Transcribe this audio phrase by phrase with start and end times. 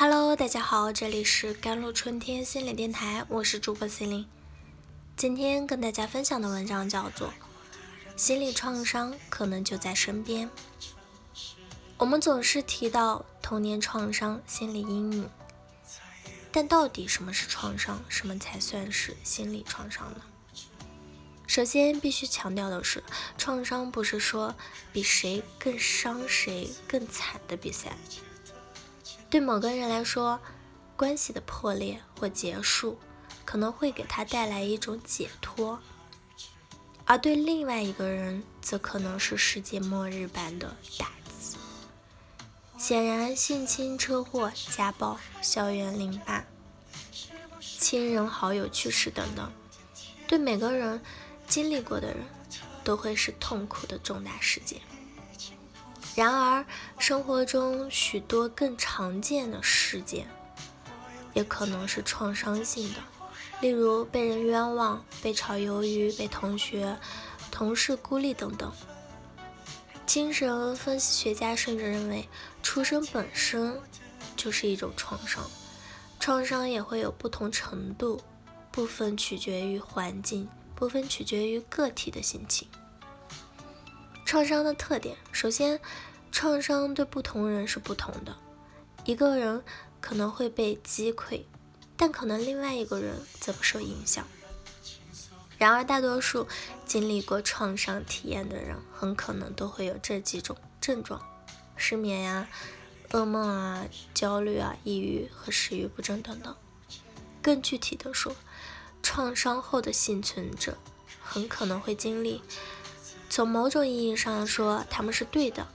[0.00, 4.24] Hello，大家好，这里是甘露春天心理电台，我是主播心灵。
[5.16, 7.30] 今天跟大家分享的文章叫做
[8.14, 10.48] 《心理创伤可能就在身边》。
[11.96, 15.28] 我们总是提到童年创伤、心理阴影，
[16.52, 18.00] 但到底什么是创伤？
[18.08, 20.20] 什么才算是心理创伤呢？
[21.48, 23.02] 首先必须强调的是，
[23.36, 24.54] 创伤不是说
[24.92, 27.96] 比谁更伤谁更惨的比赛。
[29.30, 30.40] 对某个人来说，
[30.96, 32.98] 关系的破裂或结束
[33.44, 35.78] 可能会给他带来一种解脱，
[37.04, 41.06] 而对另外一个人则可能是世界末日般的打
[41.38, 41.56] 击。
[42.78, 46.44] 显然，性侵、车祸、家暴、校园凌霸、
[47.60, 49.52] 亲人好友去世等等，
[50.26, 51.02] 对每个人
[51.46, 52.24] 经历过的人
[52.82, 54.80] 都会是痛苦的重大事件。
[56.18, 56.66] 然而，
[56.98, 60.26] 生活中许多更常见的事件，
[61.32, 62.98] 也可能是创伤性的，
[63.60, 66.98] 例如被人冤枉、被炒鱿鱼、被同学、
[67.52, 68.72] 同事孤立等等。
[70.06, 72.28] 精神分析学家甚至认为，
[72.64, 73.80] 出生本身
[74.34, 75.48] 就是一种创伤，
[76.18, 78.20] 创伤也会有不同程度，
[78.72, 82.66] 部分取决于环境，部分取决于个体的心情。
[84.28, 85.80] 创伤的特点，首先。
[86.30, 88.36] 创伤对不同人是不同的，
[89.06, 89.64] 一个人
[89.98, 91.44] 可能会被击溃，
[91.96, 94.26] 但可能另外一个人则不受影响。
[95.56, 96.46] 然而，大多数
[96.84, 101.26] 经历过创伤体验的人，很可能都会有这几种症状：
[101.76, 102.46] 失眠呀、
[103.12, 106.54] 噩梦啊、焦虑啊、抑郁和食欲不振等等。
[107.40, 108.36] 更具体的说，
[109.02, 110.76] 创伤后的幸存者
[111.22, 112.42] 很可能会经历，
[113.30, 115.66] 从某种意义上说，他们是对的。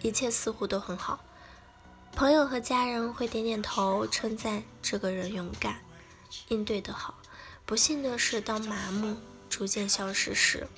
[0.00, 1.18] 一切似乎都很好，
[2.12, 5.82] 朋友和家人会点点头，称赞这个人勇敢，
[6.48, 7.14] 应对得好。
[7.66, 9.16] 不幸的是，当麻木
[9.50, 10.68] 逐渐消失时，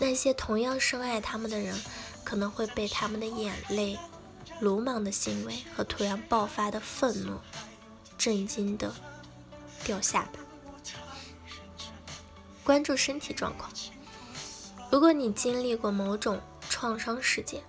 [0.00, 1.80] 那些同样深爱他们的人，
[2.24, 3.96] 可能会被他们的眼泪、
[4.60, 7.38] 鲁莽的行为和突然爆发的愤怒
[8.18, 8.92] 震惊的
[9.84, 10.40] 掉下巴。
[12.64, 13.70] 关注身体状况，
[14.94, 16.40] 如果你经历过某种
[16.70, 17.60] 创伤事件。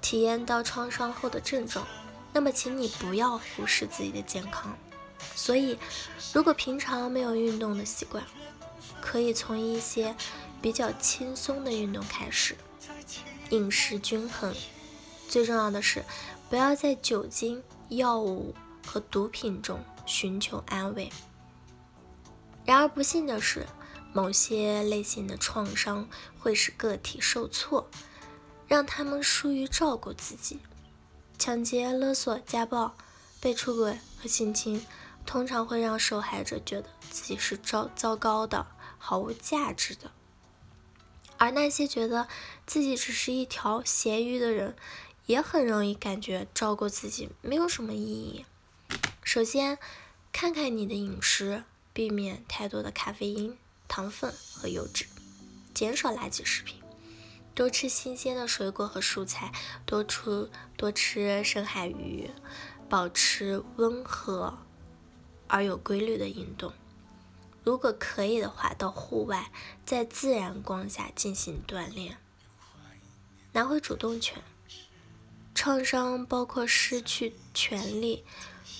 [0.00, 1.84] 体验到创伤后的症状，
[2.32, 4.78] 那么请你不要忽视自己的健康。
[5.34, 5.76] 所以，
[6.32, 8.22] 如果平常没有运动的习惯，
[9.00, 10.14] 可以从一些
[10.62, 12.56] 比较轻松的运动开始，
[13.48, 14.54] 饮食均衡。
[15.28, 16.04] 最重要的是，
[16.48, 18.54] 不要在酒精、药物
[18.86, 21.10] 和毒品中寻求安慰。
[22.64, 23.66] 然而，不幸的是，
[24.12, 27.88] 某些类型的创伤会使个体受挫。
[28.66, 30.60] 让他们疏于照顾自己，
[31.36, 32.94] 抢劫、勒索、家暴、
[33.40, 34.86] 被出轨和性侵，
[35.26, 40.12] 通常会让受害者觉得自己是糟糟糕的、毫无价值的。
[41.36, 42.28] 而那些觉得
[42.64, 44.76] 自己只是一条咸鱼的人，
[45.26, 48.44] 也很容易感觉照顾自己没有什么意义。
[49.24, 49.78] 首先，
[50.30, 53.58] 看看你的饮食，避免太多的咖啡因、
[53.90, 55.04] 糖分和油脂，
[55.74, 56.80] 减少垃圾食品。
[57.56, 59.52] 多吃新鲜的水果和蔬菜，
[59.84, 62.30] 多出多吃深海鱼，
[62.88, 64.56] 保持温和
[65.48, 66.72] 而有规律的运动。
[67.64, 69.50] 如果可以的话，到户外
[69.84, 72.16] 在自然光下进行锻炼。
[73.52, 74.40] 拿回主动权。
[75.52, 78.24] 创伤包括失去权利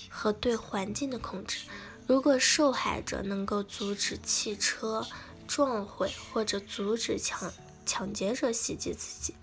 [0.09, 1.67] 和对环境的控制。
[2.07, 5.05] 如果受害者能够阻止汽车
[5.47, 7.51] 撞毁或者阻止抢。
[7.83, 9.35] 抢劫者袭击自己，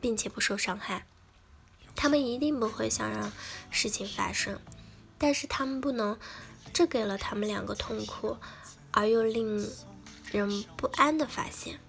[0.00, 1.06] 并且不受伤害，
[1.96, 3.32] 他们一定不会想让
[3.70, 4.60] 事情发生。
[5.18, 6.16] 但是他们不能，
[6.72, 8.36] 这给了他们两个痛苦
[8.92, 9.68] 而又令
[10.30, 11.80] 人不安的发现。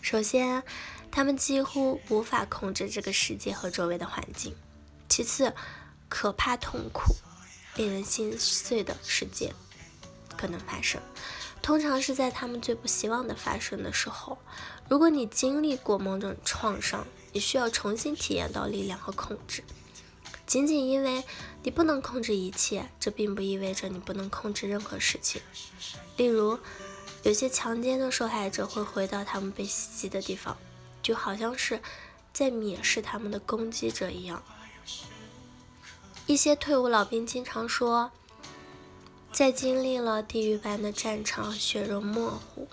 [0.00, 0.62] 首先，
[1.10, 4.52] 他们几乎无法控制这个世界和周围的环境；
[5.08, 5.52] 其次，
[6.08, 7.16] 可怕、痛苦、
[7.76, 9.54] 令人心碎的事件
[10.36, 11.00] 可能发生。
[11.62, 14.38] 通常是在他们最不希望的发生的时候。
[14.88, 19.64] 如果你经历过某种创伤，你需要重新体验到力量和控制。
[20.46, 21.24] 仅仅因为
[21.64, 25.42] 你不能控制一切，这并不意味着你不能控制任何事情。
[26.16, 26.56] 例如，
[27.24, 30.56] 有些强奸的受害者会回到他们被袭击的地方，
[31.02, 31.82] 就好像是
[32.32, 34.40] 在蔑视他们的攻击者一样。
[36.26, 38.10] 一些退伍老兵经常说。
[39.32, 42.68] 在经历了地狱般的战场，血肉模糊，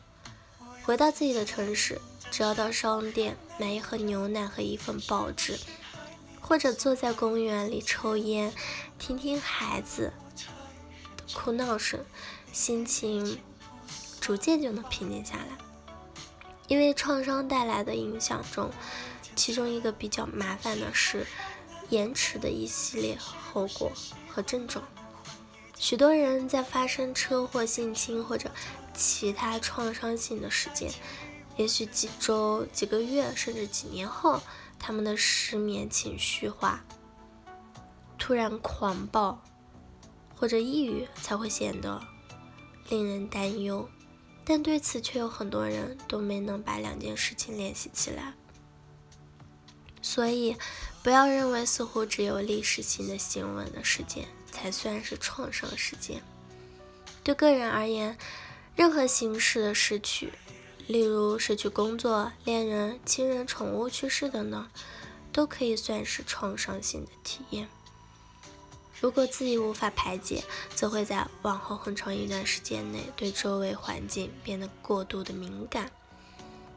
[0.83, 1.99] 回到自己的城市，
[2.31, 5.59] 只要到商店买一盒牛奶和一份报纸，
[6.39, 8.53] 或者坐在公园里抽烟，
[8.97, 10.13] 听听孩子
[11.17, 11.99] 的哭闹声，
[12.53, 13.39] 心情
[14.21, 15.57] 逐渐就能平静下来。
[16.69, 18.71] 因为创伤带来的影响中，
[19.35, 21.27] 其中一个比较麻烦的是
[21.93, 23.91] 延迟的一系列后果
[24.27, 24.83] 和症状。
[25.77, 28.49] 许多人在发生车祸、性侵或者
[28.95, 30.91] 其他创伤性的事件，
[31.55, 34.41] 也许几周、几个月甚至几年后，
[34.79, 36.83] 他们的失眠、情绪化、
[38.17, 39.39] 突然狂暴
[40.35, 42.01] 或者抑郁才会显得
[42.89, 43.87] 令人担忧。
[44.43, 48.33] 但对此却有很多人都没能把两件事情联系起来。
[50.03, 50.55] 所以，
[51.01, 56.21] 不要认为似乎只有历史性的新闻的事件才算是创伤事件。
[57.23, 58.15] 对个人而言，
[58.75, 60.33] 任何形式的失去，
[60.87, 64.69] 例如失去工作、恋人、亲人、宠物去世等等，
[65.31, 67.69] 都可以算是创伤性的体验。
[68.99, 70.43] 如果自己无法排解，
[70.75, 75.91] 则会在往后很长一段时间内对周围环境变得过度的敏感。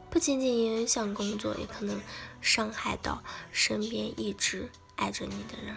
[0.09, 2.01] 不仅仅影响工作，也可能
[2.41, 3.21] 伤害到
[3.51, 5.75] 身边一直爱着你的人。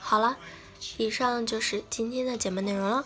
[0.00, 0.36] 好了，
[0.98, 3.04] 以上就是今天的节目内容了。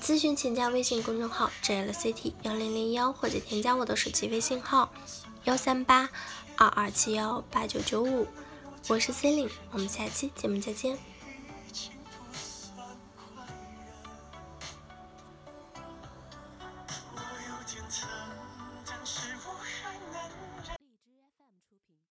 [0.00, 4.92] 咨询请加微信公众号 jlct 幺零零幺，或者添加我的手机微信号
[5.44, 6.10] 幺三八
[6.56, 8.26] 二二七幺八九九五。
[8.88, 11.11] 我是 c e l i n e 我们下期节目再见。